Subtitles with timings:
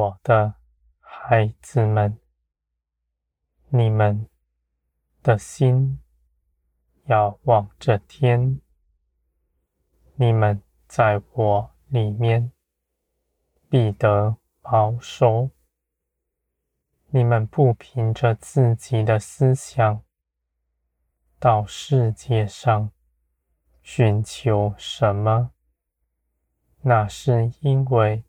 [0.00, 0.54] 我的
[0.98, 2.18] 孩子们，
[3.68, 4.30] 你们
[5.22, 6.00] 的心
[7.04, 8.62] 要望着天，
[10.14, 12.50] 你们在我里面
[13.68, 15.50] 必得保守。
[17.08, 20.02] 你们不凭着自己的思想
[21.38, 22.90] 到世界上
[23.82, 25.52] 寻求什么，
[26.80, 28.24] 那是因为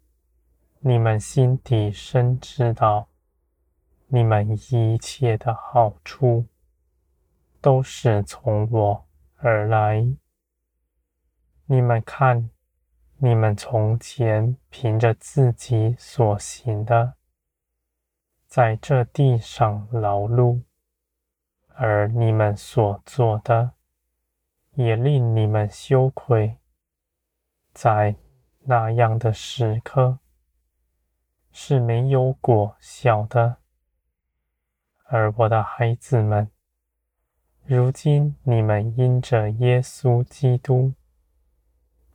[0.84, 3.08] 你们心底深知道，
[4.08, 6.48] 你们一切的好处
[7.62, 10.04] 都是从我而来。
[11.68, 12.50] 你们看，
[13.18, 17.14] 你们从前凭着自己所行的，
[18.48, 20.64] 在这地上劳碌，
[21.76, 23.74] 而你们所做的
[24.72, 26.58] 也令你们羞愧。
[27.72, 28.16] 在
[28.62, 30.18] 那样的时刻，
[31.52, 33.58] 是没有果效的。
[35.06, 36.50] 而我的孩子们，
[37.66, 40.94] 如今你们因着耶稣基督，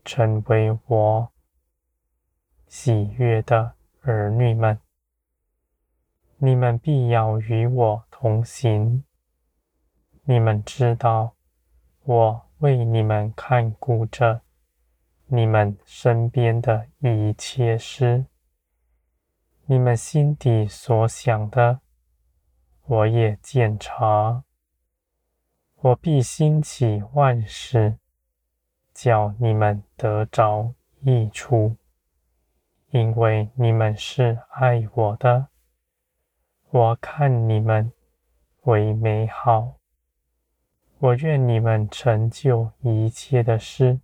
[0.05, 1.33] 成为我
[2.67, 4.79] 喜悦的儿女们。
[6.39, 9.05] 你们必要与我同行。
[10.25, 11.35] 你们知道，
[12.05, 14.43] 我为你们看顾着
[15.27, 18.27] 你们身边的一切事。
[19.69, 21.81] 你们心底所想的，
[22.85, 24.45] 我也检查。
[25.75, 27.99] 我必兴起万事，
[28.95, 31.77] 叫你们得着益处，
[32.91, 35.49] 因为你们是爱我的。
[36.71, 37.93] 我看你们
[38.63, 39.79] 为美好，
[40.99, 44.01] 我愿你们成就一切的事，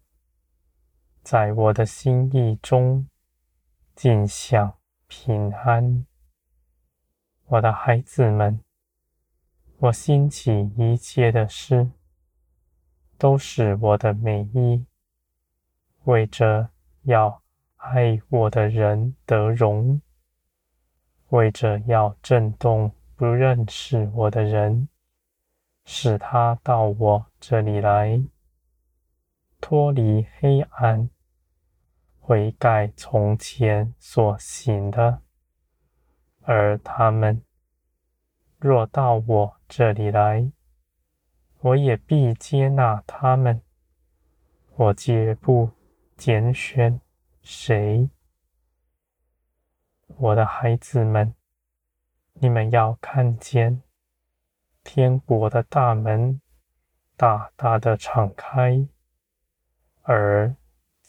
[1.22, 3.08] 在我的心意中
[3.94, 4.76] 尽享
[5.14, 6.06] 平安。
[7.44, 8.58] 我的孩子们，
[9.76, 11.90] 我兴起一切的事，
[13.18, 14.86] 都是我的美意，
[16.04, 16.70] 为着
[17.02, 17.42] 要
[17.76, 20.00] 爱我的人得荣。
[21.28, 24.88] 为着要震动不认识我的人，
[25.84, 28.24] 使他到我这里来，
[29.60, 31.10] 脱离黑暗，
[32.24, 35.20] 悔改从前所行的。
[36.42, 37.42] 而他们
[38.58, 40.52] 若到我这里来，
[41.58, 43.60] 我也必接纳他们。
[44.76, 45.70] 我绝不
[46.16, 47.00] 拣选
[47.42, 48.08] 谁。
[50.06, 51.34] 我的孩子们，
[52.34, 53.82] 你们要看见
[54.84, 56.40] 天国的大门
[57.16, 58.86] 大大的敞开，
[60.02, 60.54] 而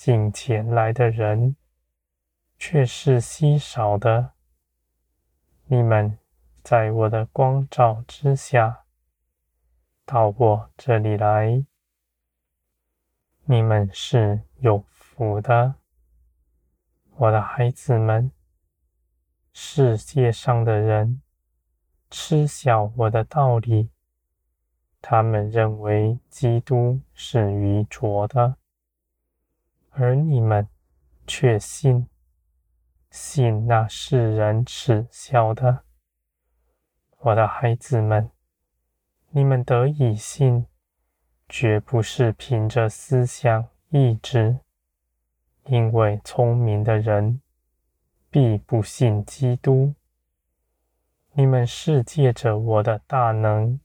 [0.06, 1.56] 进前来的人
[2.60, 4.34] 却是稀少的。
[5.68, 6.20] 你们
[6.62, 8.84] 在我的光照之下，
[10.06, 11.66] 到我这里来，
[13.46, 15.76] 你们是有福的，
[17.16, 18.30] 我的孩子们。
[19.54, 21.22] 世界上的人
[22.10, 23.90] 嗤笑我的道理，
[25.02, 28.58] 他们认为基督是愚拙的，
[29.94, 30.68] 而你们
[31.26, 32.08] 却信，
[33.10, 35.84] 信那世人耻笑的。
[37.20, 38.30] 我的孩子们，
[39.30, 40.66] 你们得以信，
[41.48, 44.60] 绝不是凭着思想意志，
[45.66, 47.40] 因为聪明的人。
[48.32, 49.94] 必不信基督。
[51.34, 53.80] 你们是借着我的大能，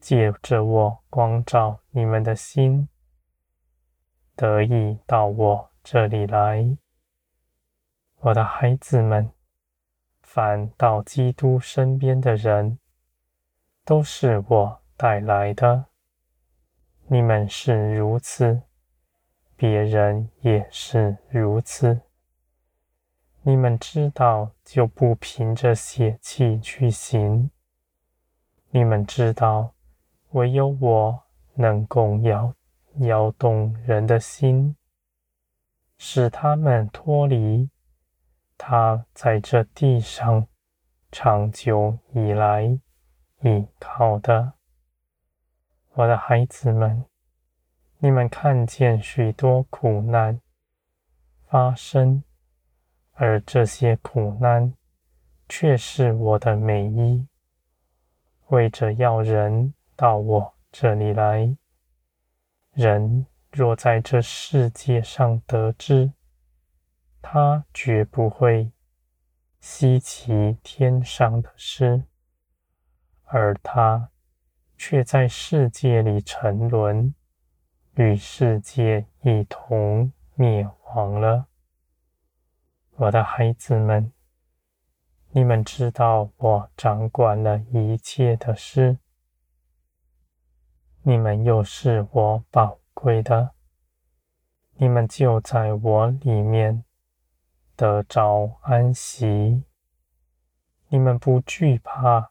[0.00, 2.88] 借着我光照你们的心，
[4.36, 6.76] 得以到我这里来。
[8.20, 9.30] 我的孩子们，
[10.22, 12.78] 凡到基督身边的人，
[13.84, 15.86] 都是我带来的。
[17.06, 18.62] 你们是如此，
[19.56, 22.00] 别人也是如此。
[23.42, 27.50] 你们知道，就不凭着血气去行。
[28.70, 29.74] 你们知道，
[30.30, 31.22] 唯有我
[31.52, 32.56] 能供养
[32.98, 34.76] 摇动人的心，
[35.98, 37.68] 使他们脱离
[38.56, 40.46] 他在这地上
[41.10, 42.78] 长久以来
[43.40, 44.52] 依靠的。
[45.94, 47.04] 我的孩子们，
[47.98, 50.40] 你们看见许多苦难
[51.46, 52.22] 发生。
[53.16, 54.74] 而这些苦难，
[55.48, 57.28] 却是我的美意，
[58.48, 61.56] 为着要人到我这里来。
[62.74, 66.10] 人若在这世界上得知，
[67.22, 68.72] 他绝不会
[69.60, 72.02] 稀奇天上的事，
[73.26, 74.10] 而他
[74.76, 77.14] 却在世界里沉沦，
[77.94, 81.46] 与世界一同灭亡了。
[82.96, 84.12] 我的孩子们，
[85.30, 88.98] 你们知道我掌管了一切的事，
[91.06, 93.50] 你们又是我宝贵的，
[94.76, 96.82] 你们就在我里面。
[97.76, 99.64] 得着安息，
[100.88, 102.30] 你们不惧怕，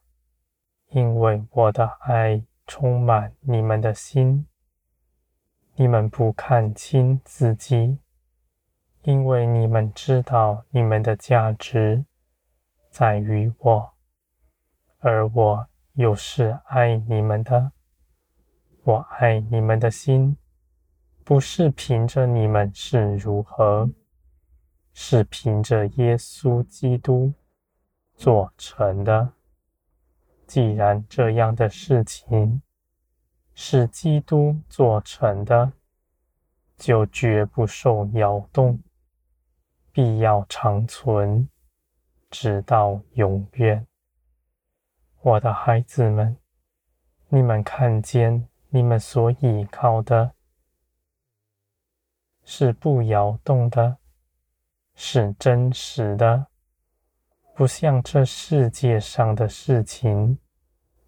[0.88, 4.48] 因为我的爱充满你们的心。
[5.76, 8.00] 你们不看清自己，
[9.04, 12.06] 因为你们知道你们的价值
[12.90, 13.94] 在于我，
[14.98, 17.74] 而我又是爱你们的。
[18.84, 20.38] 我爱你们的心，
[21.24, 23.90] 不是凭着你们是如何。
[24.96, 27.34] 是凭着耶稣基督
[28.14, 29.34] 做成的。
[30.46, 32.62] 既然这样的事情
[33.56, 35.74] 是基督做成的，
[36.78, 38.80] 就绝不受摇动，
[39.92, 41.50] 必要长存，
[42.30, 43.88] 直到永远。
[45.22, 46.38] 我的孩子们，
[47.30, 50.34] 你们看见你们所倚靠的
[52.44, 53.98] 是不摇动的。
[54.96, 56.48] 是真实的，
[57.56, 60.38] 不像这世界上的事情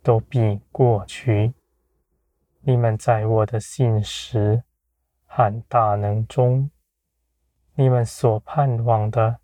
[0.02, 1.54] 都必过去。
[2.62, 4.64] 你们在我的信实
[5.26, 6.72] 和大能中，
[7.76, 9.40] 你们所盼望的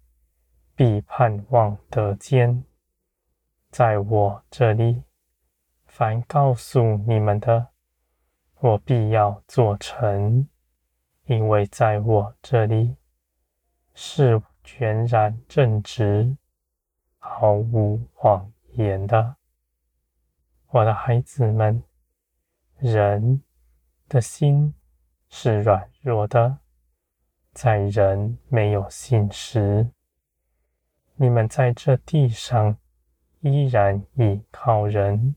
[0.76, 2.64] 必盼望得见。
[3.70, 5.04] 在我这里，
[5.86, 7.71] 凡告诉你们的，
[8.62, 10.48] 我必要做成，
[11.26, 12.96] 因为在我这里。
[13.94, 16.38] 是全然正直、
[17.18, 19.36] 毫无谎言的，
[20.68, 21.84] 我的孩子们。
[22.78, 23.44] 人
[24.08, 24.74] 的心
[25.30, 26.60] 是软弱的，
[27.54, 29.92] 在人没有信时。
[31.16, 32.78] 你们在这地上
[33.42, 35.36] 依然倚靠人，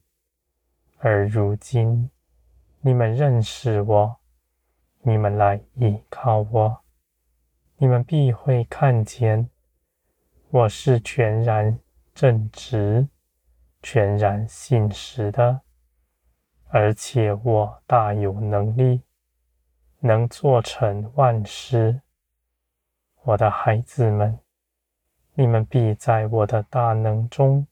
[0.99, 2.09] 而如今
[2.87, 4.17] 你们认识我，
[5.01, 6.85] 你们来依靠我。
[7.79, 9.49] 你们必会看见，
[10.51, 11.79] 我是全然
[12.15, 13.09] 正直、
[13.83, 15.63] 全然信实的，
[16.69, 19.01] 而且我大有能力，
[20.01, 22.03] 能做成万事。
[23.23, 24.39] 我的孩子们，
[25.33, 27.67] 你们必在我的大能中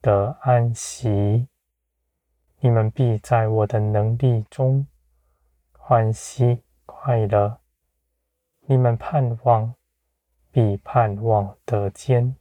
[0.00, 1.48] 得安息，
[2.66, 4.88] 你们必在我的能力中
[5.70, 7.60] 欢喜快乐。
[8.62, 9.72] 你们盼望，
[10.50, 12.34] 必盼望得见；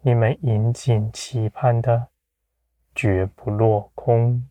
[0.00, 2.08] 你们引颈期盼的，
[2.94, 4.48] 绝不落空。